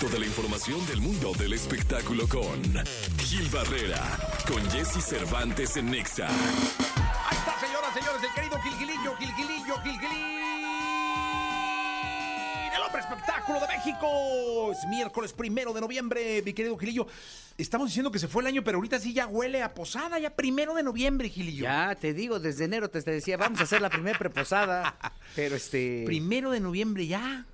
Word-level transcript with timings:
Toda 0.00 0.18
la 0.18 0.26
información 0.26 0.84
del 0.86 1.00
mundo 1.00 1.32
del 1.38 1.52
espectáculo 1.52 2.28
con 2.28 2.60
Gil 3.18 3.48
Barrera, 3.48 4.02
con 4.46 4.60
Jesse 4.70 5.02
Cervantes 5.02 5.76
en 5.76 5.90
Nexa. 5.90 6.26
Ahí 6.26 7.36
está, 7.36 7.58
señoras, 7.60 7.94
señores, 7.94 8.22
el 8.22 8.34
querido 8.34 8.58
Gilgilillo, 8.60 9.16
Gilgilillo, 9.16 9.74
Gilgilín. 9.82 10.64
El 12.74 12.82
hombre 12.82 13.00
espectáculo 13.00 13.60
de 13.60 13.66
México. 13.68 14.72
Es 14.72 14.86
miércoles 14.88 15.32
primero 15.32 15.72
de 15.72 15.80
noviembre, 15.80 16.42
mi 16.44 16.52
querido 16.52 16.76
Gilillo. 16.76 17.06
Estamos 17.56 17.88
diciendo 17.88 18.10
que 18.10 18.18
se 18.18 18.28
fue 18.28 18.42
el 18.42 18.48
año, 18.48 18.64
pero 18.64 18.78
ahorita 18.78 18.98
sí 18.98 19.14
ya 19.14 19.26
huele 19.26 19.62
a 19.62 19.72
posada, 19.74 20.18
ya 20.18 20.30
primero 20.30 20.74
de 20.74 20.82
noviembre, 20.82 21.28
Gilillo. 21.28 21.64
Ya, 21.64 21.94
te 21.94 22.12
digo, 22.12 22.40
desde 22.40 22.64
enero 22.64 22.90
te 22.90 23.00
decía, 23.00 23.36
vamos 23.36 23.60
a 23.60 23.62
hacer 23.62 23.80
la 23.80 23.90
primera 23.90 24.18
preposada. 24.18 24.98
Pero 25.36 25.56
este. 25.56 26.02
Primero 26.04 26.50
de 26.50 26.60
noviembre 26.60 27.06
ya. 27.06 27.46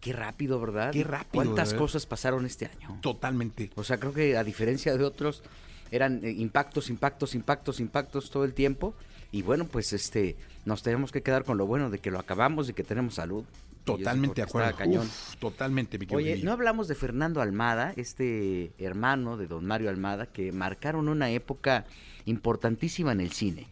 Qué 0.00 0.12
rápido, 0.12 0.60
¿verdad? 0.60 0.92
Qué 0.92 1.04
rápido, 1.04 1.44
¿Cuántas 1.44 1.70
¿verdad? 1.70 1.78
cosas 1.78 2.06
pasaron 2.06 2.46
este 2.46 2.66
año? 2.66 2.98
Totalmente. 3.00 3.70
O 3.74 3.84
sea, 3.84 3.98
creo 3.98 4.12
que 4.12 4.36
a 4.36 4.44
diferencia 4.44 4.96
de 4.96 5.04
otros, 5.04 5.42
eran 5.90 6.24
eh, 6.24 6.30
impactos, 6.30 6.90
impactos, 6.90 7.34
impactos, 7.34 7.80
impactos 7.80 8.30
todo 8.30 8.44
el 8.44 8.54
tiempo. 8.54 8.94
Y 9.30 9.42
bueno, 9.42 9.66
pues 9.66 9.92
este, 9.92 10.36
nos 10.64 10.82
tenemos 10.82 11.12
que 11.12 11.22
quedar 11.22 11.44
con 11.44 11.58
lo 11.58 11.66
bueno 11.66 11.90
de 11.90 11.98
que 11.98 12.10
lo 12.10 12.18
acabamos 12.18 12.68
y 12.68 12.72
que 12.72 12.84
tenemos 12.84 13.14
salud. 13.14 13.44
Totalmente 13.84 14.36
de 14.36 14.42
acuerdo. 14.42 14.76
cañón. 14.76 15.06
Uf, 15.06 15.36
totalmente, 15.36 15.98
mi 15.98 16.06
querido 16.06 16.32
Oye, 16.32 16.42
no 16.42 16.52
hablamos 16.52 16.88
de 16.88 16.94
Fernando 16.94 17.40
Almada, 17.40 17.94
este 17.96 18.72
hermano 18.78 19.38
de 19.38 19.46
don 19.46 19.64
Mario 19.64 19.88
Almada, 19.88 20.26
que 20.26 20.52
marcaron 20.52 21.08
una 21.08 21.30
época 21.30 21.86
importantísima 22.26 23.12
en 23.12 23.20
el 23.20 23.32
cine. 23.32 23.66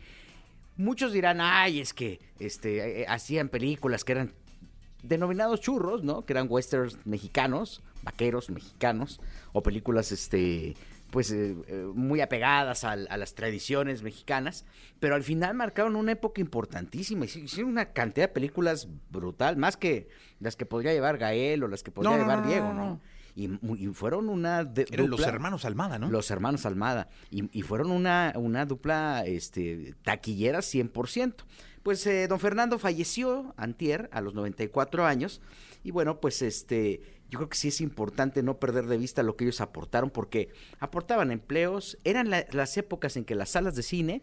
Muchos 0.79 1.12
dirán, 1.12 1.40
ay, 1.40 1.80
es 1.80 1.93
que 1.93 2.18
este, 2.38 3.02
eh, 3.02 3.06
hacían 3.09 3.48
películas 3.51 4.04
que 4.04 4.12
eran 4.12 4.32
denominados 5.02 5.60
churros, 5.60 6.02
¿no? 6.02 6.24
Que 6.24 6.32
eran 6.32 6.46
westerns 6.50 6.98
mexicanos, 7.04 7.82
vaqueros 8.02 8.50
mexicanos, 8.50 9.20
o 9.52 9.62
películas, 9.62 10.12
este, 10.12 10.74
pues, 11.10 11.30
eh, 11.30 11.54
eh, 11.68 11.87
muy 11.95 12.21
apegadas 12.21 12.84
a, 12.84 12.96
las 12.96 13.34
tradiciones 13.34 14.02
mexicanas, 14.02 14.65
pero 15.01 15.15
al 15.15 15.23
final 15.23 15.54
marcaron 15.54 15.96
una 15.96 16.12
época 16.12 16.40
importantísima, 16.40 17.24
hici- 17.26 17.45
hicieron 17.45 17.71
una 17.71 17.93
cantidad 17.93 18.29
de 18.29 18.34
películas 18.34 18.88
brutal, 19.10 19.56
más 19.56 19.76
que 19.76 20.09
las 20.40 20.56
que 20.56 20.66
podría 20.66 20.93
llevar 20.93 21.18
Gael 21.18 21.62
o 21.62 21.68
las 21.68 21.82
que 21.82 21.90
podría 21.93 22.12
No, 22.16 22.23
llevar 22.23 22.43
no, 22.43 22.49
Diego, 22.49 22.73
no. 22.74 23.01
Y, 23.37 23.48
fueron 23.92 24.30
una 24.30 24.65
de- 24.65 24.87
Eran 24.90 25.10
los 25.10 25.20
dupla- 25.20 25.29
hermanos 25.29 25.65
Almada, 25.66 25.98
¿no? 25.98 26.09
los 26.10 26.30
hermanos 26.30 26.65
Almada. 26.65 27.10
Y, 27.30 27.48
y 27.56 27.62
fueron 27.62 27.90
una, 27.90 28.32
una 28.34 28.65
dupla 28.65 29.24
este, 29.26 29.95
taquillera 30.02 30.60
100%. 30.60 31.34
Pues 31.82 32.04
eh, 32.06 32.26
don 32.28 32.40
Fernando 32.40 32.78
falleció 32.78 33.54
antier 33.59 34.09
a 34.12 34.20
los 34.23 34.34
94 34.34 35.04
años. 35.06 35.40
Y 35.84 35.90
bueno, 35.90 36.18
pues 36.18 36.40
este, 36.43 37.01
yo 37.30 37.38
creo 37.38 37.48
que 37.51 37.56
sí 37.59 37.68
es 37.68 37.80
importante 37.82 38.43
no 38.43 38.59
perder 38.59 38.87
de 38.87 38.96
vista 38.96 39.23
lo 39.23 39.37
que 39.37 39.45
ellos 39.45 39.60
aportaron, 39.60 40.09
porque 40.10 40.48
aportaban 40.80 41.30
empleos. 41.30 41.98
Eran 42.04 42.30
la- 42.30 42.46
las 42.52 42.76
épocas 42.78 43.16
en 43.18 43.24
que 43.26 43.34
las 43.34 43.50
salas 43.50 43.76
de 43.76 43.82
cine, 43.82 44.23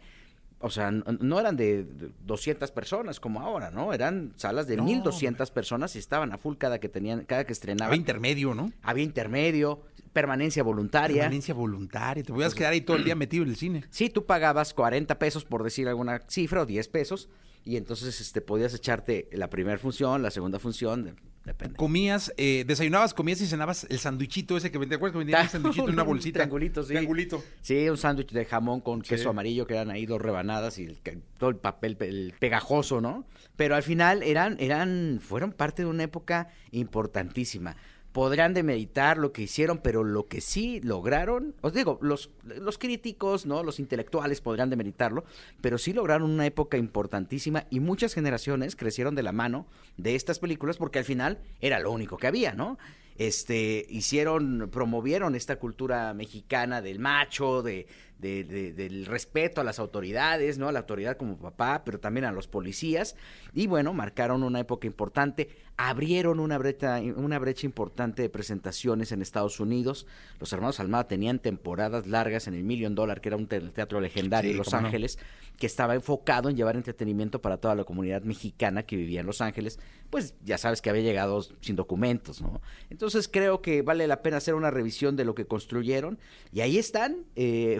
o 0.60 0.70
sea, 0.70 0.90
no 0.90 1.40
eran 1.40 1.56
de 1.56 1.86
200 2.24 2.70
personas 2.70 3.20
como 3.20 3.40
ahora, 3.40 3.70
¿no? 3.70 3.92
Eran 3.92 4.32
salas 4.36 4.66
de 4.66 4.76
No, 4.76 4.84
1200 4.84 5.50
personas 5.50 5.94
y 5.96 5.98
estaban 5.98 6.32
a 6.32 6.38
full 6.38 6.56
cada 6.56 6.80
que 6.80 6.88
tenían, 6.88 7.24
cada 7.24 7.44
que 7.44 7.52
estrenaban. 7.52 7.88
Había 7.88 7.98
intermedio, 7.98 8.54
¿no? 8.54 8.72
Había 8.82 9.04
intermedio, 9.04 9.82
permanencia 10.12 10.62
voluntaria. 10.62 11.22
Permanencia 11.22 11.52
voluntaria. 11.52 12.22
Te 12.22 12.32
podías 12.32 12.54
quedar 12.54 12.72
ahí 12.72 12.80
todo 12.80 12.96
el 12.96 13.04
día 13.04 13.14
metido 13.14 13.44
en 13.44 13.50
el 13.50 13.56
cine. 13.56 13.84
Sí, 13.90 14.08
tú 14.08 14.24
pagabas 14.24 14.72
40 14.72 15.18
pesos 15.18 15.44
por 15.44 15.62
decir 15.62 15.88
alguna 15.88 16.22
cifra 16.28 16.62
o 16.62 16.66
10 16.66 16.88
pesos 16.88 17.28
y 17.64 17.76
entonces 17.76 18.20
este 18.20 18.40
podías 18.40 18.74
echarte 18.74 19.28
la 19.32 19.50
primera 19.50 19.78
función, 19.78 20.22
la 20.22 20.30
segunda 20.30 20.58
función, 20.58 21.16
depende. 21.44 21.76
Comías, 21.76 22.32
eh, 22.36 22.64
desayunabas, 22.66 23.14
comías 23.14 23.40
y 23.40 23.46
cenabas 23.46 23.86
el 23.90 23.98
sanduichito 23.98 24.56
ese 24.56 24.70
que 24.70 24.78
vendían. 24.78 24.90
¿Te 24.90 24.96
acuerdas 24.96 25.12
que 25.12 25.18
vendían 25.18 25.42
el 25.42 25.48
sanduichito 25.50 25.88
en 25.88 25.94
una 25.94 26.02
Un 26.02 26.08
bolsita? 26.08 26.38
triangulito, 26.40 26.82
sí. 26.82 26.88
Triangulito. 26.88 27.44
Sí, 27.60 27.88
un 27.88 27.96
sándwich 27.96 28.30
de 28.32 28.44
jamón 28.44 28.80
con 28.80 29.02
queso 29.02 29.22
Sí. 29.24 29.28
amarillo 29.28 29.66
que 29.66 29.74
eran 29.74 29.90
ahí 29.90 30.06
dos 30.06 30.20
rebanadas 30.20 30.78
y 30.78 30.84
el 30.84 30.98
todo 31.38 31.50
el 31.50 31.56
papel 31.56 31.96
pe- 31.96 32.08
el 32.08 32.34
pegajoso, 32.38 33.00
¿no? 33.00 33.26
Pero 33.56 33.74
al 33.76 33.82
final 33.82 34.22
eran 34.22 34.56
eran 34.58 35.20
fueron 35.22 35.52
parte 35.52 35.82
de 35.82 35.88
una 35.88 36.02
época 36.04 36.48
importantísima. 36.72 37.76
Podrán 38.14 38.54
demeritar 38.54 39.18
lo 39.18 39.32
que 39.32 39.42
hicieron, 39.42 39.78
pero 39.78 40.04
lo 40.04 40.28
que 40.28 40.40
sí 40.40 40.80
lograron, 40.84 41.52
os 41.62 41.72
digo, 41.72 41.98
los, 42.00 42.30
los 42.44 42.78
críticos, 42.78 43.44
¿no? 43.44 43.64
Los 43.64 43.80
intelectuales 43.80 44.40
podrán 44.40 44.70
demeritarlo, 44.70 45.24
pero 45.60 45.78
sí 45.78 45.92
lograron 45.92 46.30
una 46.30 46.46
época 46.46 46.76
importantísima 46.76 47.66
y 47.70 47.80
muchas 47.80 48.14
generaciones 48.14 48.76
crecieron 48.76 49.16
de 49.16 49.24
la 49.24 49.32
mano 49.32 49.66
de 49.96 50.14
estas 50.14 50.38
películas 50.38 50.76
porque 50.76 51.00
al 51.00 51.04
final 51.04 51.40
era 51.60 51.80
lo 51.80 51.90
único 51.90 52.16
que 52.16 52.28
había, 52.28 52.54
¿no? 52.54 52.78
este 53.16 53.86
hicieron 53.88 54.68
promovieron 54.72 55.34
esta 55.36 55.56
cultura 55.56 56.14
mexicana 56.14 56.82
del 56.82 56.98
macho 56.98 57.62
de, 57.62 57.86
de- 58.18 58.44
de- 58.44 58.72
del 58.72 59.06
respeto 59.06 59.60
a 59.60 59.64
las 59.64 59.78
autoridades 59.78 60.56
no 60.58 60.68
a 60.68 60.72
la 60.72 60.78
autoridad 60.80 61.16
como 61.16 61.36
papá 61.36 61.82
pero 61.84 61.98
también 62.00 62.24
a 62.24 62.32
los 62.32 62.46
policías. 62.48 63.16
Y 63.52 63.66
bueno 63.66 63.92
marcaron 63.92 64.42
una 64.42 64.60
época 64.60 64.86
importante 64.86 65.48
abrieron 65.76 66.38
una 66.40 66.56
brecha 66.56 67.00
una 67.16 67.38
brecha 67.38 67.66
importante 67.66 68.22
de 68.22 68.28
presentaciones 68.30 69.10
en 69.12 69.22
Estados 69.22 69.58
Unidos. 69.60 70.06
Los 70.40 70.52
hermanos 70.52 70.78
Almada 70.80 71.08
tenían 71.08 71.38
temporadas 71.40 72.06
largas 72.06 72.46
en 72.46 72.54
el 72.54 72.64
Million 72.64 72.94
Dollar 72.94 73.20
que 73.20 73.28
era 73.30 73.36
un 73.36 73.46
te- 73.48 73.60
teatro 73.60 74.00
legendario 74.00 74.50
Sí, 74.50 74.52
en 74.52 74.58
Los 74.58 74.72
no. 74.72 74.78
Ángeles 74.78 75.18
que 75.58 75.66
estaba 75.66 75.94
enfocado 75.94 76.48
en 76.48 76.56
llevar 76.56 76.74
entretenimiento 76.76 77.40
para 77.40 77.58
toda 77.58 77.74
la 77.76 77.84
comunidad 77.84 78.22
mexicana 78.22 78.82
que 78.84 78.96
vivía 78.96 79.20
en 79.20 79.26
Los 79.26 79.40
Ángeles, 79.40 79.78
pues 80.10 80.34
ya 80.44 80.58
sabes 80.58 80.82
que 80.82 80.90
había 80.90 81.02
llegado 81.02 81.42
sin 81.60 81.76
documentos, 81.76 82.42
¿no? 82.42 82.60
Entonces 82.90 83.28
creo 83.28 83.62
que 83.62 83.82
vale 83.82 84.08
la 84.08 84.20
pena 84.20 84.38
hacer 84.38 84.54
una 84.54 84.72
revisión 84.72 85.14
de 85.14 85.24
lo 85.24 85.36
que 85.36 85.46
construyeron. 85.46 86.18
Y 86.52 86.60
ahí 86.62 86.76
están, 86.76 87.18
eh, 87.36 87.78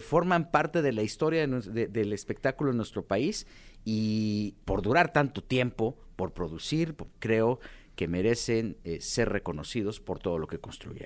parte 0.50 0.83
de 0.83 0.93
la 0.93 1.03
historia 1.03 1.47
del 1.47 2.12
espectáculo 2.12 2.71
en 2.71 2.77
nuestro 2.77 3.05
país 3.05 3.47
y 3.84 4.55
por 4.65 4.83
durar 4.83 5.12
tanto 5.12 5.43
tiempo, 5.43 5.97
por 6.17 6.33
producir, 6.33 6.95
creo 7.19 7.61
que 7.97 8.09
merecen 8.09 8.77
eh, 8.84 9.00
ser 9.00 9.28
reconocidos 9.28 10.00
por 10.00 10.19
todo 10.19 10.39
lo 10.39 10.47
que 10.47 10.59
construyeron. 10.59 11.03